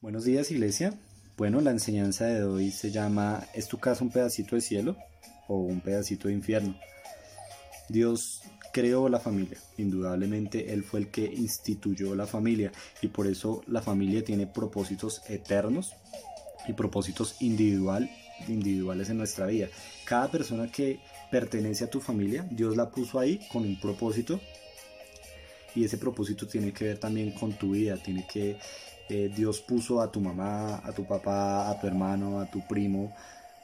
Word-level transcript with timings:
Buenos 0.00 0.24
días 0.24 0.52
Iglesia. 0.52 0.94
Bueno, 1.36 1.60
la 1.60 1.72
enseñanza 1.72 2.26
de 2.26 2.44
hoy 2.44 2.70
se 2.70 2.92
llama 2.92 3.44
¿Es 3.52 3.66
tu 3.66 3.78
casa 3.78 4.04
un 4.04 4.12
pedacito 4.12 4.54
de 4.54 4.60
cielo 4.60 4.96
o 5.48 5.56
un 5.56 5.80
pedacito 5.80 6.28
de 6.28 6.34
infierno? 6.34 6.78
Dios 7.88 8.42
creó 8.72 9.08
la 9.08 9.18
familia, 9.18 9.58
indudablemente 9.76 10.72
Él 10.72 10.84
fue 10.84 11.00
el 11.00 11.08
que 11.08 11.24
instituyó 11.24 12.14
la 12.14 12.28
familia 12.28 12.70
y 13.02 13.08
por 13.08 13.26
eso 13.26 13.64
la 13.66 13.82
familia 13.82 14.22
tiene 14.22 14.46
propósitos 14.46 15.20
eternos 15.28 15.94
y 16.68 16.74
propósitos 16.74 17.34
individual, 17.40 18.08
individuales 18.46 19.10
en 19.10 19.18
nuestra 19.18 19.46
vida. 19.46 19.66
Cada 20.04 20.30
persona 20.30 20.70
que 20.70 21.00
pertenece 21.32 21.82
a 21.82 21.90
tu 21.90 22.00
familia, 22.00 22.46
Dios 22.52 22.76
la 22.76 22.88
puso 22.88 23.18
ahí 23.18 23.40
con 23.50 23.64
un 23.64 23.80
propósito 23.80 24.40
y 25.74 25.84
ese 25.84 25.98
propósito 25.98 26.46
tiene 26.46 26.72
que 26.72 26.84
ver 26.84 26.98
también 26.98 27.32
con 27.32 27.52
tu 27.54 27.72
vida, 27.72 27.96
tiene 27.96 28.24
que 28.32 28.58
eh, 29.08 29.30
Dios 29.34 29.60
puso 29.60 30.00
a 30.00 30.12
tu 30.12 30.20
mamá, 30.20 30.76
a 30.84 30.92
tu 30.92 31.06
papá, 31.06 31.70
a 31.70 31.80
tu 31.80 31.86
hermano, 31.86 32.40
a 32.40 32.50
tu 32.50 32.66
primo 32.66 33.14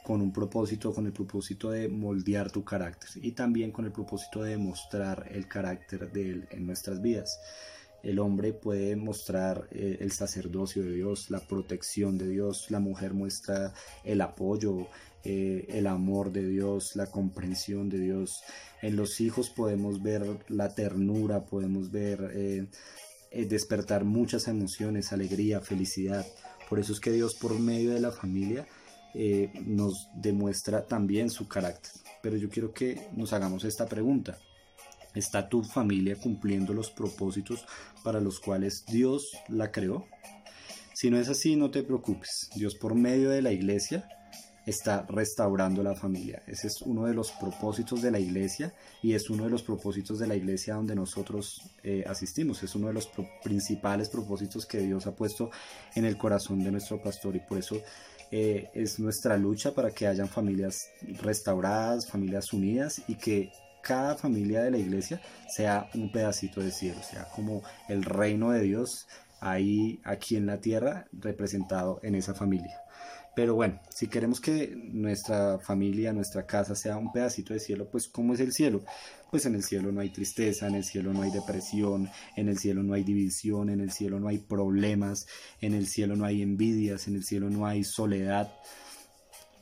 con 0.03 0.21
un 0.21 0.31
propósito, 0.31 0.93
con 0.93 1.05
el 1.07 1.13
propósito 1.13 1.71
de 1.71 1.87
moldear 1.87 2.51
tu 2.51 2.63
carácter 2.63 3.09
y 3.15 3.31
también 3.31 3.71
con 3.71 3.85
el 3.85 3.91
propósito 3.91 4.43
de 4.43 4.57
mostrar 4.57 5.27
el 5.31 5.47
carácter 5.47 6.11
de 6.11 6.29
Él 6.29 6.47
en 6.51 6.65
nuestras 6.65 7.01
vidas. 7.01 7.39
El 8.03 8.19
hombre 8.19 8.53
puede 8.53 8.95
mostrar 8.95 9.67
eh, 9.71 9.97
el 9.99 10.11
sacerdocio 10.11 10.83
de 10.83 10.91
Dios, 10.91 11.31
la 11.31 11.39
protección 11.39 12.19
de 12.19 12.27
Dios, 12.27 12.69
la 12.69 12.79
mujer 12.79 13.15
muestra 13.15 13.73
el 14.03 14.21
apoyo, 14.21 14.87
eh, 15.23 15.65
el 15.69 15.87
amor 15.87 16.31
de 16.31 16.47
Dios, 16.47 16.95
la 16.95 17.07
comprensión 17.07 17.89
de 17.89 17.97
Dios. 17.99 18.43
En 18.83 18.95
los 18.95 19.19
hijos 19.21 19.49
podemos 19.49 20.03
ver 20.03 20.23
la 20.49 20.75
ternura, 20.75 21.45
podemos 21.45 21.89
ver 21.89 22.69
despertar 23.43 24.05
muchas 24.05 24.47
emociones, 24.47 25.11
alegría, 25.11 25.59
felicidad. 25.59 26.25
Por 26.69 26.79
eso 26.79 26.93
es 26.93 27.01
que 27.01 27.11
Dios 27.11 27.35
por 27.35 27.59
medio 27.59 27.93
de 27.93 27.99
la 27.99 28.11
familia 28.11 28.65
eh, 29.13 29.51
nos 29.65 30.07
demuestra 30.15 30.85
también 30.85 31.29
su 31.29 31.47
carácter. 31.47 31.91
Pero 32.21 32.37
yo 32.37 32.49
quiero 32.49 32.73
que 32.73 33.09
nos 33.13 33.33
hagamos 33.33 33.65
esta 33.65 33.85
pregunta. 33.87 34.37
¿Está 35.13 35.49
tu 35.49 35.63
familia 35.63 36.15
cumpliendo 36.15 36.73
los 36.73 36.91
propósitos 36.91 37.65
para 38.03 38.19
los 38.19 38.39
cuales 38.39 38.85
Dios 38.85 39.31
la 39.47 39.71
creó? 39.71 40.07
Si 40.93 41.09
no 41.09 41.19
es 41.19 41.27
así, 41.29 41.55
no 41.55 41.71
te 41.71 41.83
preocupes. 41.83 42.49
Dios 42.55 42.75
por 42.75 42.95
medio 42.95 43.29
de 43.29 43.41
la 43.41 43.51
iglesia 43.51 44.07
está 44.65 45.05
restaurando 45.07 45.83
la 45.83 45.95
familia. 45.95 46.41
Ese 46.47 46.67
es 46.67 46.81
uno 46.81 47.05
de 47.05 47.13
los 47.13 47.31
propósitos 47.31 48.01
de 48.01 48.11
la 48.11 48.19
iglesia 48.19 48.73
y 49.01 49.13
es 49.13 49.29
uno 49.29 49.43
de 49.43 49.49
los 49.49 49.63
propósitos 49.63 50.19
de 50.19 50.27
la 50.27 50.35
iglesia 50.35 50.75
donde 50.75 50.95
nosotros 50.95 51.61
eh, 51.83 52.03
asistimos. 52.07 52.63
Es 52.63 52.75
uno 52.75 52.87
de 52.87 52.93
los 52.93 53.09
principales 53.43 54.09
propósitos 54.09 54.65
que 54.65 54.79
Dios 54.79 55.05
ha 55.07 55.15
puesto 55.15 55.51
en 55.95 56.05
el 56.05 56.17
corazón 56.17 56.63
de 56.63 56.71
nuestro 56.71 57.01
pastor 57.01 57.35
y 57.35 57.39
por 57.39 57.57
eso 57.57 57.81
eh, 58.31 58.69
es 58.73 58.99
nuestra 58.99 59.37
lucha 59.37 59.73
para 59.73 59.91
que 59.91 60.07
hayan 60.07 60.27
familias 60.27 60.89
restauradas, 61.21 62.09
familias 62.09 62.51
unidas 62.53 63.01
y 63.07 63.15
que 63.15 63.51
cada 63.83 64.15
familia 64.15 64.63
de 64.63 64.71
la 64.71 64.79
iglesia 64.79 65.21
sea 65.47 65.89
un 65.93 66.11
pedacito 66.11 66.59
de 66.59 66.71
cielo, 66.71 67.01
sea 67.03 67.25
como 67.35 67.61
el 67.87 68.03
reino 68.03 68.49
de 68.49 68.61
Dios 68.61 69.07
ahí 69.39 69.99
aquí 70.03 70.35
en 70.37 70.47
la 70.47 70.59
tierra 70.59 71.05
representado 71.13 71.99
en 72.01 72.15
esa 72.15 72.33
familia. 72.33 72.81
Pero 73.35 73.53
bueno, 73.53 73.81
si 73.89 74.07
queremos 74.07 74.39
que 74.39 74.73
nuestra 74.75 75.59
familia, 75.59 76.13
nuestra 76.13 76.45
casa 76.45 76.73
sea 76.73 76.95
un 76.95 77.11
pedacito 77.11 77.53
de 77.53 77.59
cielo, 77.59 77.89
pues 77.91 78.07
¿cómo 78.07 78.33
es 78.33 78.39
el 78.39 78.53
cielo? 78.53 78.85
Pues 79.29 79.45
en 79.45 79.55
el 79.55 79.63
cielo 79.63 79.91
no 79.91 79.99
hay 79.99 80.09
tristeza, 80.09 80.67
en 80.67 80.75
el 80.75 80.85
cielo 80.85 81.11
no 81.11 81.21
hay 81.21 81.31
depresión, 81.31 82.09
en 82.37 82.47
el 82.47 82.57
cielo 82.57 82.81
no 82.81 82.93
hay 82.93 83.03
división, 83.03 83.69
en 83.69 83.81
el 83.81 83.91
cielo 83.91 84.21
no 84.21 84.29
hay 84.29 84.37
problemas, 84.37 85.27
en 85.59 85.73
el 85.73 85.87
cielo 85.87 86.15
no 86.15 86.23
hay 86.25 86.41
envidias, 86.41 87.09
en 87.09 87.15
el 87.15 87.25
cielo 87.25 87.49
no 87.49 87.67
hay 87.67 87.83
soledad. 87.83 88.53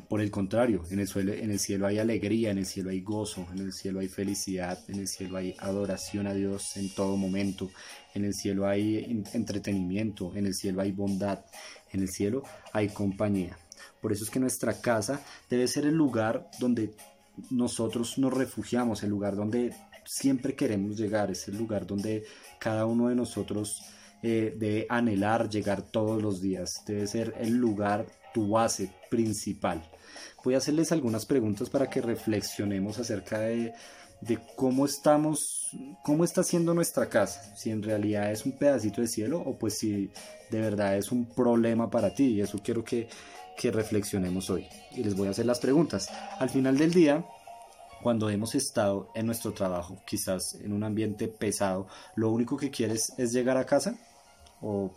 Por 0.07 0.21
el 0.21 0.29
contrario, 0.29 0.83
en 0.91 0.99
el, 0.99 1.07
cielo, 1.07 1.33
en 1.33 1.49
el 1.49 1.59
cielo 1.59 1.87
hay 1.87 1.97
alegría, 1.97 2.51
en 2.51 2.59
el 2.59 2.67
cielo 2.67 2.91
hay 2.91 3.01
gozo, 3.01 3.47
en 3.51 3.59
el 3.59 3.73
cielo 3.73 4.01
hay 4.01 4.07
felicidad, 4.07 4.77
en 4.87 4.99
el 4.99 5.07
cielo 5.07 5.37
hay 5.37 5.55
adoración 5.57 6.27
a 6.27 6.33
Dios 6.35 6.77
en 6.77 6.93
todo 6.93 7.17
momento, 7.17 7.71
en 8.13 8.25
el 8.25 8.35
cielo 8.35 8.67
hay 8.67 9.23
entretenimiento, 9.33 10.35
en 10.35 10.45
el 10.45 10.53
cielo 10.53 10.81
hay 10.81 10.91
bondad, 10.91 11.39
en 11.91 12.01
el 12.01 12.09
cielo 12.09 12.43
hay 12.73 12.89
compañía. 12.89 13.57
Por 14.03 14.11
eso 14.11 14.25
es 14.25 14.29
que 14.29 14.41
nuestra 14.41 14.81
casa 14.81 15.21
debe 15.49 15.65
ser 15.65 15.85
el 15.85 15.95
lugar 15.95 16.49
donde 16.59 16.93
nosotros 17.49 18.17
nos 18.17 18.33
refugiamos, 18.33 19.01
el 19.01 19.09
lugar 19.09 19.37
donde 19.37 19.73
siempre 20.03 20.57
queremos 20.57 20.97
llegar, 20.97 21.31
es 21.31 21.47
el 21.47 21.57
lugar 21.57 21.87
donde 21.87 22.25
cada 22.59 22.85
uno 22.85 23.07
de 23.07 23.15
nosotros 23.15 23.81
eh, 24.21 24.53
debe 24.59 24.87
anhelar 24.89 25.49
llegar 25.49 25.83
todos 25.83 26.21
los 26.21 26.41
días, 26.41 26.83
debe 26.85 27.07
ser 27.07 27.33
el 27.39 27.53
lugar, 27.53 28.05
tu 28.33 28.49
base 28.49 28.91
principal. 29.09 29.89
Voy 30.43 30.55
a 30.55 30.57
hacerles 30.57 30.91
algunas 30.91 31.25
preguntas 31.25 31.69
para 31.69 31.89
que 31.89 32.01
reflexionemos 32.01 32.99
acerca 32.99 33.39
de, 33.39 33.73
de 34.25 34.39
cómo 34.55 34.85
estamos, 34.85 35.69
cómo 36.03 36.23
está 36.23 36.43
siendo 36.43 36.73
nuestra 36.73 37.09
casa, 37.09 37.55
si 37.55 37.71
en 37.71 37.83
realidad 37.83 38.31
es 38.31 38.45
un 38.45 38.53
pedacito 38.53 39.01
de 39.01 39.07
cielo 39.07 39.39
o 39.39 39.57
pues 39.57 39.77
si 39.77 40.11
de 40.49 40.61
verdad 40.61 40.97
es 40.97 41.11
un 41.11 41.25
problema 41.25 41.89
para 41.89 42.13
ti 42.13 42.25
y 42.25 42.41
eso 42.41 42.59
quiero 42.63 42.83
que 42.83 43.07
que 43.55 43.71
reflexionemos 43.71 44.49
hoy. 44.49 44.67
Y 44.91 45.03
les 45.03 45.15
voy 45.15 45.27
a 45.27 45.31
hacer 45.31 45.45
las 45.45 45.59
preguntas. 45.59 46.09
Al 46.39 46.49
final 46.49 46.77
del 46.77 46.93
día, 46.93 47.25
cuando 48.01 48.29
hemos 48.29 48.55
estado 48.55 49.09
en 49.15 49.25
nuestro 49.25 49.53
trabajo, 49.53 50.01
quizás 50.05 50.55
en 50.55 50.73
un 50.73 50.83
ambiente 50.83 51.27
pesado, 51.27 51.87
lo 52.15 52.31
único 52.31 52.57
que 52.57 52.71
quieres 52.71 53.13
es 53.17 53.31
llegar 53.31 53.57
a 53.57 53.65
casa 53.65 53.95
o 54.61 54.91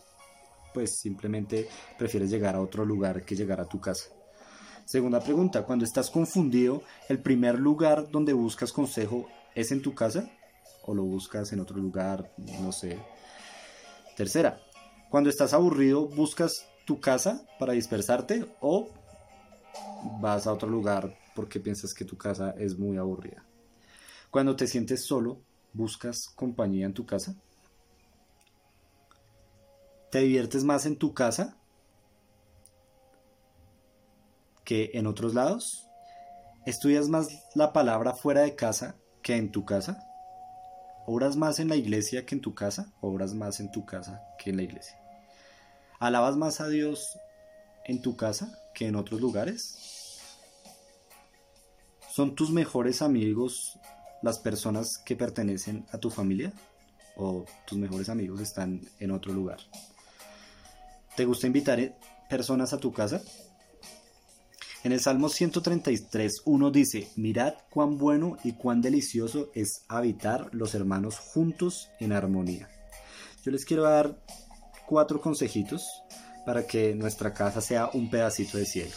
pues 0.75 0.99
simplemente 0.99 1.69
prefieres 1.99 2.31
llegar 2.31 2.55
a 2.55 2.61
otro 2.61 2.85
lugar 2.85 3.25
que 3.25 3.37
llegar 3.37 3.61
a 3.61 3.67
tu 3.67 3.81
casa. 3.81 4.16
Segunda 4.87 5.21
pregunta, 5.21 5.65
cuando 5.65 5.85
estás 5.85 6.11
confundido, 6.11 6.83
¿el 7.09 7.19
primer 7.19 7.59
lugar 7.59 8.11
donde 8.11 8.33
buscas 8.33 8.73
consejo 8.73 9.29
es 9.55 9.71
en 9.73 9.83
tu 9.83 9.95
casa 9.95 10.31
o 10.85 10.95
lo 10.95 11.03
buscas 11.03 11.53
en 11.53 11.61
otro 11.61 11.77
lugar? 11.77 12.33
No 12.63 12.73
sé. 12.73 12.99
Tercera, 14.17 14.59
cuando 15.11 15.29
estás 15.29 15.53
aburrido, 15.53 16.07
¿buscas 16.09 16.67
tu 16.87 17.01
casa 17.01 17.45
para 17.59 17.75
dispersarte 17.75 18.47
o 18.61 18.89
vas 20.21 20.47
a 20.47 20.53
otro 20.53 20.71
lugar 20.71 21.19
porque 21.35 21.61
piensas 21.61 21.93
que 21.93 22.05
tu 22.05 22.17
casa 22.17 22.55
es 22.57 22.79
muy 22.79 22.97
aburrida. 22.97 23.45
Cuando 24.31 24.57
te 24.57 24.67
sientes 24.67 25.05
solo, 25.05 25.43
buscas 25.73 26.29
compañía 26.29 26.87
en 26.87 26.95
tu 26.95 27.05
casa. 27.05 27.35
¿Te 30.11 30.21
diviertes 30.21 30.65
más 30.65 30.87
en 30.87 30.97
tu 30.97 31.13
casa 31.13 31.57
que 34.67 34.91
en 34.93 35.07
otros 35.07 35.33
lados? 35.33 35.89
¿Estudias 36.67 37.09
más 37.09 37.29
la 37.55 37.73
palabra 37.73 38.13
fuera 38.13 38.43
de 38.43 38.55
casa 38.55 38.97
que 39.23 39.37
en 39.37 39.51
tu 39.51 39.65
casa? 39.65 40.03
¿Obras 41.07 41.37
más 41.37 41.61
en 41.61 41.69
la 41.69 41.77
iglesia 41.77 42.27
que 42.27 42.35
en 42.35 42.43
tu 42.43 42.55
casa? 42.55 42.93
¿Obras 43.01 43.33
más 43.33 43.61
en 43.61 43.71
tu 43.71 43.87
casa 43.87 44.21
que 44.39 44.51
en 44.51 44.57
la 44.57 44.65
iglesia? 44.65 45.01
¿Alabas 46.01 46.37
más 46.37 46.61
a 46.61 46.69
Dios 46.69 47.17
en 47.87 48.03
tu 48.03 48.17
casa 48.17 48.59
que 48.75 48.89
en 48.89 48.97
otros 48.97 49.21
lugares? 49.21 50.21
¿Son 52.11 52.35
tus 52.35 52.51
mejores 52.51 53.03
amigos 53.03 53.79
las 54.21 54.41
personas 54.41 54.99
que 54.99 55.15
pertenecen 55.15 55.87
a 55.93 55.99
tu 55.99 56.11
familia? 56.11 56.53
¿O 57.17 57.45
tus 57.67 57.79
mejores 57.79 58.09
amigos 58.09 58.41
están 58.41 58.81
en 58.99 59.13
otro 59.13 59.33
lugar? 59.33 59.59
¿Te 61.17 61.25
gusta 61.25 61.47
invitar 61.47 61.97
personas 62.29 62.73
a 62.73 62.79
tu 62.79 62.93
casa? 62.93 63.23
En 64.87 64.93
el 64.93 65.01
Salmo 65.01 65.29
133, 65.29 66.43
uno 66.45 66.71
dice, 66.71 67.09
mirad 67.17 67.55
cuán 67.71 67.99
bueno 67.99 68.37
y 68.45 68.53
cuán 68.53 68.81
delicioso 68.81 69.51
es 69.53 69.83
habitar 69.89 70.49
los 70.53 70.77
hermanos 70.77 71.19
juntos 71.19 71.91
en 71.99 72.13
armonía. 72.13 72.69
Yo 73.43 73.51
les 73.51 73.65
quiero 73.65 73.83
dar 73.83 74.17
cuatro 74.87 75.21
consejitos 75.21 75.89
para 76.47 76.69
que 76.69 76.95
nuestra 76.95 77.35
casa 77.35 77.61
sea 77.61 77.91
un 77.95 78.11
pedacito 78.11 78.59
de 78.59 78.65
cielo. 78.65 78.95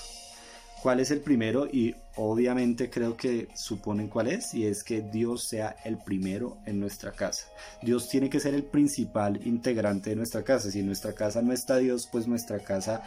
¿Cuál 0.83 0.99
es 0.99 1.09
el 1.09 1.21
primero? 1.21 1.65
Y 1.65 1.95
obviamente 2.17 2.91
creo 2.91 3.17
que 3.17 3.47
suponen 3.55 4.09
cuál 4.09 4.27
es, 4.27 4.53
y 4.53 4.67
es 4.67 4.83
que 4.83 5.01
Dios 5.01 5.47
sea 5.47 5.75
el 5.85 5.97
primero 5.97 6.59
en 6.67 6.79
nuestra 6.79 7.13
casa. 7.13 7.47
Dios 7.81 8.09
tiene 8.09 8.29
que 8.29 8.39
ser 8.39 8.53
el 8.53 8.63
principal 8.63 9.39
integrante 9.43 10.11
de 10.11 10.17
nuestra 10.17 10.43
casa. 10.43 10.69
Si 10.69 10.81
en 10.81 10.85
nuestra 10.85 11.13
casa 11.13 11.41
no 11.41 11.51
está 11.51 11.77
Dios, 11.77 12.07
pues 12.11 12.27
nuestra 12.27 12.59
casa 12.59 13.01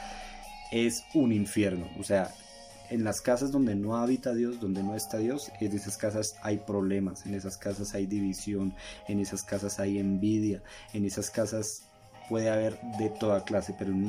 es 0.72 1.04
un 1.14 1.32
infierno. 1.32 1.88
O 2.00 2.02
sea, 2.02 2.34
en 2.92 3.04
las 3.04 3.22
casas 3.22 3.50
donde 3.50 3.74
no 3.74 3.96
habita 3.96 4.34
Dios, 4.34 4.60
donde 4.60 4.82
no 4.82 4.94
está 4.94 5.16
Dios, 5.16 5.50
en 5.60 5.72
esas 5.72 5.96
casas 5.96 6.36
hay 6.42 6.58
problemas, 6.58 7.24
en 7.24 7.34
esas 7.34 7.56
casas 7.56 7.94
hay 7.94 8.06
división, 8.06 8.74
en 9.08 9.18
esas 9.18 9.42
casas 9.42 9.80
hay 9.80 9.98
envidia, 9.98 10.62
en 10.92 11.06
esas 11.06 11.30
casas 11.30 11.88
puede 12.32 12.48
haber 12.48 12.80
de 12.98 13.10
toda 13.10 13.44
clase, 13.44 13.74
pero 13.78 13.90
en 13.90 14.04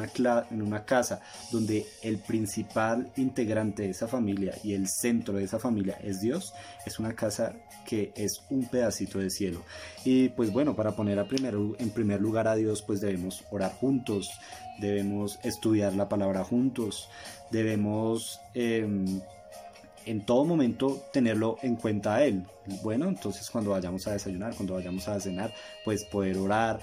una, 0.62 0.86
casa 0.86 1.20
donde 1.52 1.86
el 2.02 2.20
principal 2.20 3.12
integrante 3.18 3.84
de 3.84 3.90
esa 3.90 4.08
familia 4.08 4.56
y 4.64 4.76
el 4.76 4.88
centro 4.88 5.34
de 5.34 5.44
esa 5.44 5.60
familia 5.60 5.98
es 6.02 6.22
Dios, 6.22 6.54
es 6.86 7.00
una 7.00 7.16
casa 7.16 7.52
que 7.86 8.14
es 8.16 8.42
un 8.50 8.70
pedacito 8.70 9.20
de 9.20 9.30
cielo. 9.30 9.62
Y 10.06 10.30
pues 10.30 10.54
bueno, 10.54 10.74
para 10.74 10.96
poner 10.96 11.20
a 11.20 11.28
primero, 11.28 11.76
en 11.80 11.90
primer 11.90 12.22
lugar 12.22 12.48
a 12.48 12.56
Dios, 12.56 12.82
pues 12.82 13.02
debemos 13.02 13.44
orar 13.52 13.74
juntos, 13.74 14.32
debemos 14.80 15.38
estudiar 15.44 15.94
la 15.94 16.08
palabra 16.08 16.46
juntos, 16.46 17.10
debemos... 17.52 18.40
Em, 18.54 19.20
en 20.06 20.26
todo 20.26 20.44
momento 20.44 21.02
tenerlo 21.14 21.58
en 21.62 21.78
cuenta 21.78 22.16
a 22.16 22.26
Él. 22.26 22.44
Bueno, 22.84 23.08
entonces 23.08 23.50
cuando 23.50 23.72
vayamos 23.72 24.06
a 24.06 24.12
desayunar, 24.12 24.54
cuando 24.54 24.74
vayamos 24.74 25.08
a 25.08 25.18
cenar, 25.18 25.54
pues 25.86 26.04
poder 26.04 26.38
orar, 26.38 26.82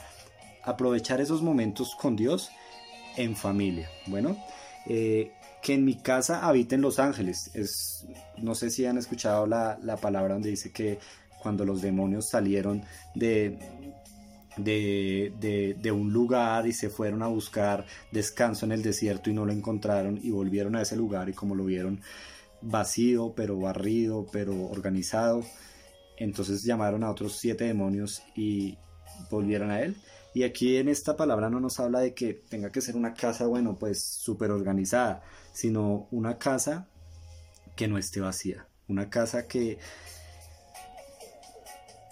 aprovechar 0.62 1.20
esos 1.20 1.42
momentos 1.42 1.94
con 1.94 2.16
Dios 2.16 2.50
en 3.16 3.36
familia. 3.36 3.88
Bueno, 4.06 4.36
eh, 4.86 5.32
que 5.62 5.74
en 5.74 5.84
mi 5.84 5.96
casa 5.96 6.46
habiten 6.46 6.80
los 6.80 6.98
ángeles. 6.98 7.50
Es, 7.54 8.06
no 8.38 8.54
sé 8.54 8.70
si 8.70 8.86
han 8.86 8.98
escuchado 8.98 9.46
la, 9.46 9.78
palabra 10.00 10.34
donde 10.34 10.50
dice 10.50 10.72
que 10.72 10.98
cuando 11.42 11.64
los 11.64 11.82
demonios 11.82 12.28
salieron 12.28 12.82
de, 13.14 13.58
de, 14.56 15.76
de, 15.78 15.92
un 15.92 16.12
lugar 16.12 16.66
y 16.66 16.72
se 16.72 16.90
fueron 16.90 17.22
a 17.22 17.28
buscar 17.28 17.86
descanso 18.10 18.66
en 18.66 18.72
el 18.72 18.82
desierto 18.82 19.30
y 19.30 19.32
no 19.32 19.46
lo 19.46 19.52
encontraron 19.52 20.18
y 20.22 20.30
volvieron 20.30 20.76
a 20.76 20.82
ese 20.82 20.96
lugar 20.96 21.28
y 21.28 21.32
como 21.32 21.54
lo 21.54 21.64
vieron 21.64 22.00
vacío, 22.62 23.32
pero 23.34 23.58
barrido, 23.58 24.26
pero 24.30 24.66
organizado, 24.66 25.44
entonces 26.18 26.62
llamaron 26.62 27.04
a 27.04 27.10
otros 27.10 27.38
siete 27.38 27.64
demonios 27.64 28.22
y 28.34 28.76
volvieron 29.30 29.70
a 29.70 29.80
él. 29.80 29.96
Y 30.32 30.44
aquí 30.44 30.76
en 30.76 30.88
esta 30.88 31.16
palabra 31.16 31.50
no 31.50 31.60
nos 31.60 31.80
habla 31.80 32.00
de 32.00 32.14
que 32.14 32.34
tenga 32.34 32.70
que 32.70 32.80
ser 32.80 32.96
una 32.96 33.14
casa, 33.14 33.46
bueno, 33.46 33.76
pues 33.78 34.02
súper 34.02 34.50
organizada, 34.50 35.22
sino 35.52 36.06
una 36.10 36.38
casa 36.38 36.86
que 37.74 37.88
no 37.88 37.98
esté 37.98 38.20
vacía, 38.20 38.66
una 38.88 39.10
casa 39.10 39.48
que, 39.48 39.78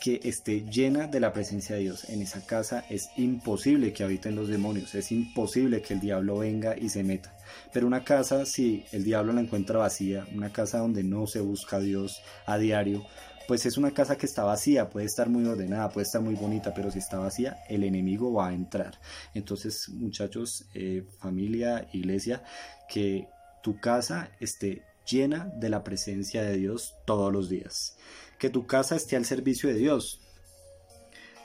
que 0.00 0.20
esté 0.24 0.62
llena 0.62 1.06
de 1.06 1.20
la 1.20 1.32
presencia 1.32 1.76
de 1.76 1.82
Dios. 1.82 2.08
En 2.08 2.22
esa 2.22 2.44
casa 2.44 2.84
es 2.90 3.10
imposible 3.16 3.92
que 3.92 4.02
habiten 4.02 4.34
los 4.34 4.48
demonios, 4.48 4.94
es 4.96 5.12
imposible 5.12 5.82
que 5.82 5.94
el 5.94 6.00
diablo 6.00 6.38
venga 6.38 6.76
y 6.76 6.88
se 6.88 7.04
meta. 7.04 7.36
Pero 7.72 7.86
una 7.86 8.02
casa, 8.02 8.46
si 8.46 8.84
el 8.90 9.04
diablo 9.04 9.32
la 9.32 9.42
encuentra 9.42 9.78
vacía, 9.78 10.26
una 10.34 10.52
casa 10.52 10.78
donde 10.78 11.04
no 11.04 11.26
se 11.26 11.40
busca 11.40 11.76
a 11.76 11.80
Dios 11.80 12.20
a 12.46 12.58
diario, 12.58 13.04
pues 13.48 13.64
es 13.64 13.78
una 13.78 13.92
casa 13.92 14.18
que 14.18 14.26
está 14.26 14.44
vacía, 14.44 14.90
puede 14.90 15.06
estar 15.06 15.30
muy 15.30 15.46
ordenada, 15.46 15.88
puede 15.88 16.04
estar 16.04 16.20
muy 16.20 16.34
bonita, 16.34 16.74
pero 16.74 16.90
si 16.90 16.98
está 16.98 17.18
vacía, 17.18 17.64
el 17.70 17.82
enemigo 17.82 18.30
va 18.30 18.48
a 18.48 18.52
entrar. 18.52 19.00
Entonces, 19.32 19.88
muchachos, 19.88 20.66
eh, 20.74 21.06
familia, 21.18 21.88
iglesia, 21.94 22.44
que 22.90 23.26
tu 23.62 23.80
casa 23.80 24.30
esté 24.38 24.84
llena 25.10 25.50
de 25.56 25.70
la 25.70 25.82
presencia 25.82 26.42
de 26.42 26.58
Dios 26.58 26.94
todos 27.06 27.32
los 27.32 27.48
días. 27.48 27.96
Que 28.38 28.50
tu 28.50 28.66
casa 28.66 28.96
esté 28.96 29.16
al 29.16 29.24
servicio 29.24 29.70
de 29.70 29.76
Dios. 29.76 30.20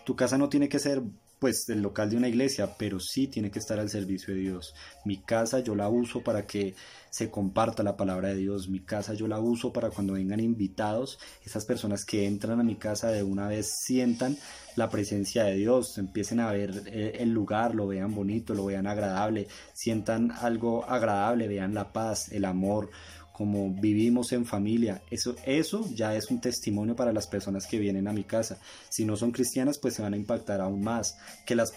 Tu 0.05 0.17
casa 0.17 0.37
no 0.37 0.49
tiene 0.49 0.67
que 0.67 0.79
ser 0.79 1.03
pues 1.43 1.67
el 1.67 1.81
local 1.81 2.09
de 2.09 2.15
una 2.15 2.29
iglesia, 2.29 2.77
pero 2.77 3.01
sí 3.01 3.27
tiene 3.27 3.51
que 3.51 3.59
estar 3.59 3.77
al 3.77 3.89
servicio 3.89 4.33
de 4.33 4.39
Dios. 4.39 4.73
Mi 5.03 5.17
casa 5.17 5.59
yo 5.59 5.75
la 5.75 5.89
uso 5.89 6.23
para 6.23 6.47
que 6.47 6.73
se 7.09 7.29
comparta 7.29 7.83
la 7.83 7.97
palabra 7.97 8.29
de 8.29 8.37
Dios. 8.37 8.69
Mi 8.69 8.79
casa 8.79 9.13
yo 9.13 9.27
la 9.27 9.41
uso 9.41 9.73
para 9.73 9.89
cuando 9.89 10.13
vengan 10.13 10.39
invitados, 10.39 11.19
esas 11.45 11.65
personas 11.65 12.05
que 12.05 12.27
entran 12.27 12.61
a 12.61 12.63
mi 12.63 12.75
casa 12.75 13.09
de 13.09 13.23
una 13.23 13.49
vez 13.49 13.69
sientan 13.77 14.37
la 14.77 14.89
presencia 14.89 15.43
de 15.43 15.55
Dios, 15.55 15.97
empiecen 15.97 16.39
a 16.39 16.49
ver 16.49 16.83
eh, 16.85 17.17
el 17.19 17.31
lugar, 17.31 17.75
lo 17.75 17.87
vean 17.87 18.15
bonito, 18.15 18.53
lo 18.53 18.63
vean 18.63 18.87
agradable, 18.87 19.49
sientan 19.73 20.31
algo 20.31 20.85
agradable, 20.85 21.49
vean 21.49 21.73
la 21.73 21.91
paz, 21.91 22.31
el 22.31 22.45
amor, 22.45 22.89
como 23.33 23.71
vivimos 23.71 24.31
en 24.31 24.45
familia. 24.45 25.01
Eso, 25.09 25.35
eso 25.45 25.89
ya 25.93 26.15
es 26.15 26.29
un 26.29 26.39
testimonio 26.39 26.95
para 26.95 27.11
las 27.11 27.27
personas 27.27 27.65
que 27.65 27.79
vienen 27.79 28.07
a 28.07 28.13
mi 28.13 28.23
casa. 28.23 28.59
Si 28.89 29.03
no 29.03 29.17
son 29.17 29.31
cristianas, 29.31 29.79
pues 29.79 29.95
se 29.95 30.03
van 30.03 30.13
a 30.13 30.17
impactar 30.17 30.61
aún 30.61 30.83
más. 30.83 31.17
Que 31.45 31.55
las, 31.55 31.73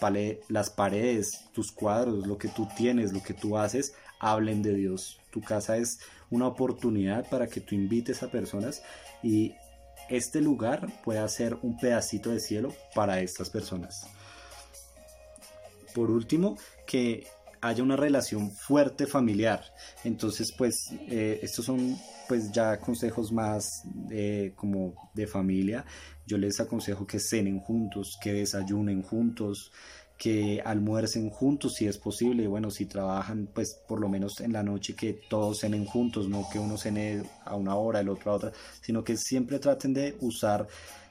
las 0.47 0.69
paredes, 0.69 1.45
tus 1.53 1.71
cuadros, 1.71 2.27
lo 2.27 2.37
que 2.37 2.47
tú 2.47 2.67
tienes, 2.77 3.11
lo 3.11 3.23
que 3.23 3.33
tú 3.33 3.57
haces, 3.57 3.93
hablen 4.19 4.61
de 4.61 4.75
Dios. 4.75 5.19
Tu 5.31 5.41
casa 5.41 5.77
es 5.77 5.99
una 6.29 6.47
oportunidad 6.47 7.27
para 7.29 7.47
que 7.47 7.59
tú 7.59 7.75
invites 7.75 8.21
a 8.21 8.31
personas 8.31 8.83
y 9.23 9.55
este 10.09 10.41
lugar 10.41 10.87
pueda 11.03 11.27
ser 11.27 11.57
un 11.63 11.77
pedacito 11.77 12.29
de 12.29 12.39
cielo 12.39 12.73
para 12.93 13.19
estas 13.19 13.49
personas. 13.49 14.07
Por 15.93 16.11
último, 16.11 16.57
que 16.85 17.25
haya 17.61 17.83
una 17.83 17.95
relación 17.95 18.51
fuerte 18.51 19.07
familiar. 19.07 19.63
Entonces, 20.03 20.53
pues, 20.57 20.91
eh, 21.09 21.39
estos 21.41 21.65
son 21.65 21.97
pues 22.27 22.51
ya 22.51 22.77
consejos 22.79 23.31
más 23.31 23.83
como 24.55 25.11
de 25.13 25.27
familia. 25.27 25.85
Yo 26.25 26.37
les 26.37 26.59
aconsejo 26.59 27.07
que 27.07 27.19
cenen 27.19 27.59
juntos, 27.61 28.17
que 28.21 28.33
desayunen 28.33 29.01
juntos, 29.01 29.71
que 30.17 30.61
almuercen 30.65 31.29
juntos 31.29 31.75
si 31.75 31.87
es 31.87 31.97
posible. 31.97 32.47
Bueno, 32.47 32.71
si 32.71 32.85
trabajan, 32.85 33.47
pues 33.53 33.79
por 33.87 33.99
lo 33.99 34.09
menos 34.09 34.39
en 34.41 34.53
la 34.53 34.63
noche 34.63 34.95
que 34.95 35.21
todos 35.29 35.59
cenen 35.59 35.85
juntos, 35.85 36.27
no 36.27 36.47
que 36.51 36.59
uno 36.59 36.77
cene 36.77 37.23
a 37.45 37.55
una 37.55 37.75
hora, 37.75 37.99
el 37.99 38.09
otro 38.09 38.31
a 38.31 38.35
otra, 38.35 38.51
sino 38.81 39.03
que 39.03 39.15
siempre 39.15 39.59
traten 39.59 39.93
de 39.93 40.17
usar 40.19 40.67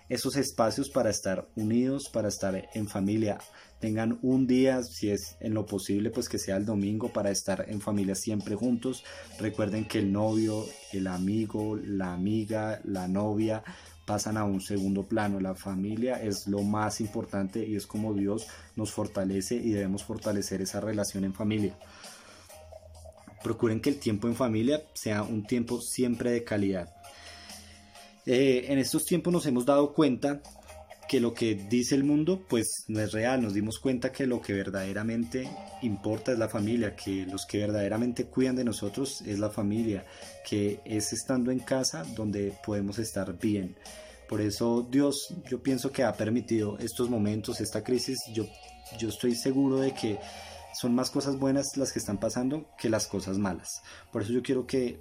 esos 0.08 0.36
espacios 0.36 0.88
para 0.88 1.10
estar 1.10 1.48
unidos, 1.56 2.08
para 2.12 2.28
estar 2.28 2.68
en 2.74 2.88
familia 2.88 3.38
tengan 3.78 4.18
un 4.22 4.46
día, 4.46 4.82
si 4.82 5.10
es 5.10 5.36
en 5.40 5.54
lo 5.54 5.66
posible, 5.66 6.10
pues 6.10 6.28
que 6.28 6.38
sea 6.38 6.56
el 6.56 6.64
domingo 6.64 7.12
para 7.12 7.30
estar 7.30 7.66
en 7.68 7.80
familia 7.80 8.14
siempre 8.14 8.54
juntos. 8.54 9.04
Recuerden 9.38 9.86
que 9.86 9.98
el 9.98 10.12
novio, 10.12 10.64
el 10.92 11.06
amigo, 11.06 11.76
la 11.76 12.12
amiga, 12.12 12.80
la 12.84 13.08
novia 13.08 13.62
pasan 14.06 14.36
a 14.36 14.44
un 14.44 14.60
segundo 14.60 15.02
plano. 15.02 15.40
La 15.40 15.54
familia 15.54 16.22
es 16.22 16.46
lo 16.46 16.62
más 16.62 17.00
importante 17.00 17.66
y 17.66 17.76
es 17.76 17.86
como 17.86 18.14
Dios 18.14 18.46
nos 18.76 18.92
fortalece 18.92 19.56
y 19.56 19.72
debemos 19.72 20.04
fortalecer 20.04 20.62
esa 20.62 20.80
relación 20.80 21.24
en 21.24 21.34
familia. 21.34 21.76
Procuren 23.42 23.80
que 23.80 23.90
el 23.90 23.98
tiempo 23.98 24.28
en 24.28 24.34
familia 24.34 24.82
sea 24.94 25.22
un 25.22 25.46
tiempo 25.46 25.80
siempre 25.80 26.30
de 26.30 26.44
calidad. 26.44 26.94
Eh, 28.24 28.66
en 28.72 28.78
estos 28.78 29.04
tiempos 29.04 29.32
nos 29.32 29.46
hemos 29.46 29.66
dado 29.66 29.92
cuenta 29.92 30.40
que 31.08 31.20
lo 31.20 31.34
que 31.34 31.54
dice 31.54 31.94
el 31.94 32.04
mundo 32.04 32.44
pues 32.48 32.84
no 32.88 33.00
es 33.00 33.12
real, 33.12 33.42
nos 33.42 33.54
dimos 33.54 33.78
cuenta 33.78 34.12
que 34.12 34.26
lo 34.26 34.40
que 34.40 34.52
verdaderamente 34.52 35.48
importa 35.82 36.32
es 36.32 36.38
la 36.38 36.48
familia, 36.48 36.96
que 36.96 37.26
los 37.26 37.46
que 37.46 37.58
verdaderamente 37.58 38.26
cuidan 38.26 38.56
de 38.56 38.64
nosotros 38.64 39.22
es 39.22 39.38
la 39.38 39.50
familia, 39.50 40.04
que 40.48 40.80
es 40.84 41.12
estando 41.12 41.50
en 41.50 41.60
casa 41.60 42.04
donde 42.14 42.52
podemos 42.64 42.98
estar 42.98 43.38
bien. 43.38 43.76
Por 44.28 44.40
eso 44.40 44.86
Dios 44.90 45.32
yo 45.48 45.62
pienso 45.62 45.92
que 45.92 46.02
ha 46.02 46.12
permitido 46.12 46.78
estos 46.78 47.08
momentos, 47.08 47.60
esta 47.60 47.84
crisis, 47.84 48.18
yo, 48.32 48.46
yo 48.98 49.08
estoy 49.08 49.34
seguro 49.36 49.78
de 49.78 49.92
que 49.94 50.18
son 50.74 50.94
más 50.94 51.10
cosas 51.10 51.38
buenas 51.38 51.76
las 51.76 51.92
que 51.92 51.98
están 51.98 52.18
pasando 52.18 52.66
que 52.78 52.90
las 52.90 53.06
cosas 53.06 53.38
malas. 53.38 53.82
Por 54.12 54.22
eso 54.22 54.32
yo 54.32 54.42
quiero 54.42 54.66
que 54.66 55.00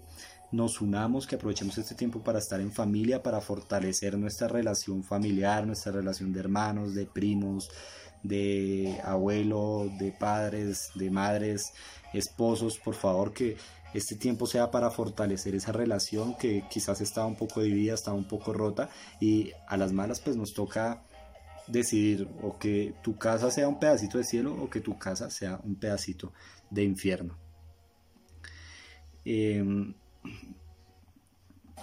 nos 0.56 0.82
unamos, 0.82 1.28
que 1.28 1.36
aprovechemos 1.36 1.78
este 1.78 1.96
tiempo 1.96 2.24
para 2.24 2.40
estar 2.40 2.62
en 2.62 2.72
familia, 2.72 3.22
para 3.22 3.42
fortalecer 3.42 4.18
nuestra 4.18 4.48
relación 4.48 5.04
familiar, 5.04 5.68
nuestra 5.68 5.92
relación 5.92 6.32
de 6.32 6.40
hermanos, 6.40 6.96
de 6.96 7.06
primos, 7.06 7.70
de 8.24 9.00
abuelo, 9.04 9.92
de 10.00 10.12
padres, 10.12 10.90
de 10.96 11.12
madres, 11.12 11.74
esposos, 12.14 12.78
por 12.78 12.96
favor 12.96 13.34
que 13.34 13.58
este 13.94 14.16
tiempo 14.16 14.48
sea 14.48 14.72
para 14.72 14.90
fortalecer 14.90 15.56
esa 15.56 15.72
relación 15.72 16.36
que 16.36 16.64
quizás 16.70 17.02
está 17.02 17.26
un 17.26 17.36
poco 17.36 17.62
dividida, 17.62 17.94
está 17.94 18.14
un 18.14 18.28
poco 18.28 18.52
rota 18.52 18.90
y 19.20 19.52
a 19.68 19.78
las 19.78 19.94
malas 19.94 20.20
pues 20.20 20.36
nos 20.36 20.54
toca 20.54 21.04
decidir 21.68 22.28
o 22.42 22.58
que 22.58 22.94
tu 23.04 23.18
casa 23.18 23.52
sea 23.52 23.68
un 23.68 23.80
pedacito 23.80 24.18
de 24.18 24.24
cielo 24.24 24.54
o 24.54 24.70
que 24.70 24.82
tu 24.82 24.98
casa 24.98 25.30
sea 25.30 25.60
un 25.64 25.76
pedacito 25.76 26.34
de 26.70 26.84
infierno. 26.84 27.38
Em, 29.24 29.96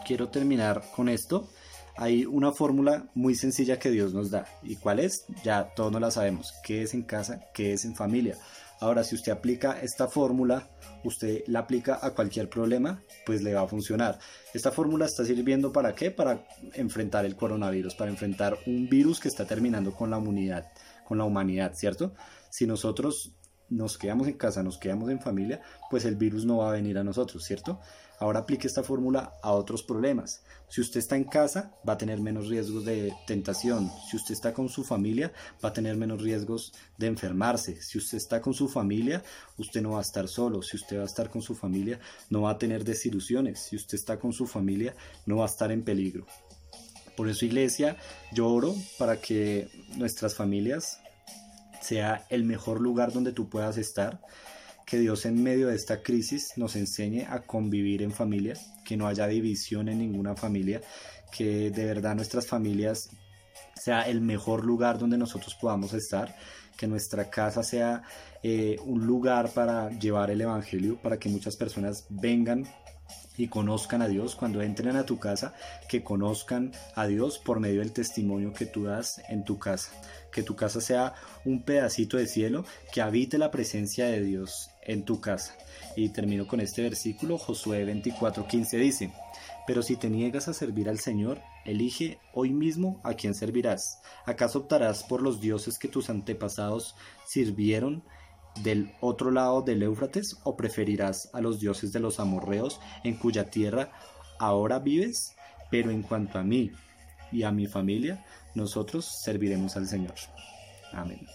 quiero 0.07 0.29
terminar 0.29 0.83
con 0.95 1.09
esto. 1.09 1.49
Hay 1.97 2.25
una 2.25 2.53
fórmula 2.53 3.11
muy 3.15 3.35
sencilla 3.35 3.79
que 3.79 3.91
Dios 3.91 4.15
nos 4.15 4.31
da. 4.31 4.47
¿Y 4.63 4.77
cuál 4.77 4.99
es? 4.99 5.27
Ya 5.45 5.75
todos 5.75 5.93
no 5.93 6.01
la 6.01 6.11
sabemos. 6.11 6.55
¿Qué 6.65 6.83
es 6.83 6.95
en 6.95 7.03
casa? 7.03 7.41
¿Qué 7.53 7.75
es 7.75 7.85
en 7.85 7.95
familia? 7.95 8.37
Ahora, 8.81 9.05
si 9.05 9.15
usted 9.15 9.31
aplica 9.31 9.81
esta 9.81 10.09
fórmula, 10.09 10.69
usted 11.05 11.45
la 11.47 11.61
aplica 11.61 12.01
a 12.03 12.11
cualquier 12.15 12.49
problema, 12.49 13.01
pues 13.25 13.41
le 13.43 13.55
va 13.55 13.61
a 13.61 13.69
funcionar. 13.69 14.19
Esta 14.53 14.73
fórmula 14.73 15.07
está 15.07 15.25
sirviendo 15.25 15.73
para 15.73 15.95
qué? 15.95 16.11
Para 16.11 16.45
enfrentar 16.73 17.25
el 17.25 17.37
coronavirus, 17.37 17.95
para 17.95 18.11
enfrentar 18.11 18.59
un 18.67 18.89
virus 18.89 19.21
que 19.21 19.29
está 19.29 19.45
terminando 19.45 19.93
con 19.93 20.11
la 20.11 20.17
humanidad, 20.17 21.75
¿cierto? 21.75 22.15
Si 22.51 22.67
nosotros 22.67 23.33
nos 23.69 23.97
quedamos 23.99 24.27
en 24.27 24.35
casa, 24.35 24.63
nos 24.63 24.79
quedamos 24.79 25.11
en 25.11 25.21
familia, 25.21 25.61
pues 25.89 26.05
el 26.05 26.17
virus 26.17 26.45
no 26.45 26.59
va 26.59 26.71
a 26.71 26.73
venir 26.73 26.99
a 26.99 27.05
nosotros, 27.05 27.45
¿cierto? 27.45 27.81
Ahora 28.23 28.39
aplique 28.39 28.69
esta 28.69 28.85
fórmula 28.85 29.33
a 29.43 29.51
otros 29.51 29.83
problemas. 29.83 30.45
Si 30.69 30.81
usted 30.81 31.01
está 31.01 31.17
en 31.17 31.25
casa, 31.25 31.75
va 31.87 31.95
a 31.95 31.99
tener 31.99 32.21
menos 32.21 32.47
riesgos 32.47 32.85
de 32.85 33.13
tentación. 33.27 33.91
Si 34.09 34.17
usted 34.17 34.35
está 34.35 34.53
con 34.53 34.69
su 34.69 34.85
familia, 34.85 35.33
va 35.63 35.71
a 35.71 35.73
tener 35.73 35.97
menos 35.97 36.23
riesgos 36.23 36.73
de 36.99 37.09
enfermarse. 37.09 37.83
Si 37.83 37.99
usted 37.99 38.19
está 38.19 38.41
con 38.41 38.55
su 38.55 38.69
familia, 38.69 39.25
usted 39.59 39.83
no 39.83 39.91
va 39.91 39.99
a 39.99 40.03
estar 40.03 40.29
solo. 40.29 40.63
Si 40.63 40.77
usted 40.77 40.99
va 40.99 41.03
a 41.03 41.07
estar 41.07 41.31
con 41.31 41.43
su 41.43 41.57
familia, 41.57 41.99
no 42.31 42.43
va 42.43 42.53
a 42.53 42.59
tener 42.59 42.85
desilusiones. 42.85 43.59
Si 43.59 43.75
usted 43.75 43.97
está 43.97 44.21
con 44.21 44.33
su 44.33 44.47
familia, 44.47 44.95
no 45.27 45.39
va 45.39 45.47
a 45.47 45.49
estar 45.49 45.73
en 45.73 45.83
peligro. 45.83 46.25
Por 47.17 47.29
eso, 47.29 47.45
iglesia, 47.45 47.97
yo 48.33 48.47
oro 48.47 48.73
para 49.01 49.21
que 49.21 49.69
nuestras 49.97 50.37
familias 50.37 51.01
sea 51.81 52.25
el 52.31 52.45
mejor 52.45 52.81
lugar 52.81 53.13
donde 53.13 53.33
tú 53.33 53.49
puedas 53.49 53.79
estar 53.79 54.21
que 54.87 54.99
Dios 54.99 55.27
en 55.27 55.43
medio 55.43 55.69
de 55.69 55.77
esta 55.77 56.03
crisis 56.03 56.53
nos 56.57 56.77
enseñe 56.77 57.27
a 57.29 57.41
convivir 57.41 58.03
en 58.03 58.13
familia, 58.13 58.55
que 58.85 58.97
no 58.97 59.07
haya 59.07 59.27
división 59.27 59.89
en 59.89 59.99
ninguna 59.99 60.35
familia, 60.35 60.81
que 61.31 61.71
de 61.71 61.85
verdad 61.87 62.15
nuestras 62.15 62.47
familias 62.47 63.11
sea 63.75 64.03
el 64.03 64.21
mejor 64.21 64.65
lugar 64.65 64.99
donde 64.99 65.19
nosotros 65.19 65.57
podamos 65.61 65.93
estar, 65.95 66.37
que 66.77 66.87
nuestra 66.87 67.31
casa 67.31 67.63
sea 67.63 68.03
eh, 68.43 68.77
un 68.85 69.07
lugar 69.07 69.51
para 69.51 69.91
llevar 69.91 70.31
el 70.31 70.41
Evangelio, 70.41 71.01
para 71.01 71.19
que 71.19 71.29
muchas 71.29 71.57
personas 71.57 72.07
vengan 72.09 72.67
y 73.37 73.49
conozcan 73.49 74.03
a 74.03 74.09
Dios 74.09 74.35
cuando 74.35 74.63
entren 74.63 74.97
a 74.97 75.07
tu 75.07 75.19
casa, 75.19 75.55
que 75.89 76.03
conozcan 76.03 76.73
a 76.95 77.07
Dios 77.07 77.39
por 77.39 77.61
medio 77.61 77.81
del 77.81 77.93
testimonio 77.93 78.53
que 78.53 78.67
tú 78.67 78.85
das 78.85 79.21
en 79.29 79.45
tu 79.45 79.59
casa. 79.59 79.93
Que 80.33 80.43
tu 80.43 80.57
casa 80.57 80.81
sea 80.81 81.15
un 81.45 81.63
pedacito 81.63 82.17
de 82.17 82.27
cielo, 82.27 82.65
que 82.93 83.03
habite 83.03 83.39
la 83.39 83.51
presencia 83.51 84.07
de 84.07 84.23
Dios 84.23 84.71
en 84.83 85.05
tu 85.05 85.21
casa. 85.21 85.55
Y 85.97 86.11
termino 86.11 86.47
con 86.47 86.61
este 86.61 86.83
versículo, 86.83 87.39
Josué 87.39 87.85
24:15 87.85 88.79
dice, 88.79 89.13
pero 89.67 89.83
si 89.83 89.97
te 89.97 90.11
niegas 90.11 90.49
a 90.49 90.55
servir 90.55 90.89
al 90.89 90.99
Señor, 90.99 91.41
elige 91.65 92.19
hoy 92.33 92.51
mismo 92.53 93.01
a 93.05 93.15
quién 93.15 93.35
servirás. 93.35 94.01
¿Acaso 94.27 94.61
optarás 94.61 95.05
por 95.05 95.23
los 95.23 95.41
dioses 95.41 95.79
que 95.79 95.89
tus 95.89 96.11
antepasados 96.11 96.97
sirvieron? 97.27 98.03
Del 98.63 98.93
otro 99.01 99.31
lado 99.31 99.63
del 99.63 99.83
Éufrates 99.83 100.39
o 100.45 100.57
preferirás 100.57 101.31
a 101.33 101.41
los 101.41 101.61
dioses 101.61 101.93
de 101.93 102.01
los 102.01 102.21
amorreos 102.21 102.81
en 103.05 103.17
cuya 103.17 103.51
tierra 103.51 103.93
ahora 104.39 104.79
vives? 104.79 105.35
Pero 105.71 105.91
en 105.91 106.03
cuanto 106.03 106.39
a 106.39 106.43
mí 106.43 106.71
y 107.31 107.45
a 107.45 107.53
mi 107.53 107.67
familia, 107.67 108.25
nosotros 108.55 109.07
serviremos 109.23 109.77
al 109.77 109.87
Señor. 109.87 110.15
Amén. 110.93 111.27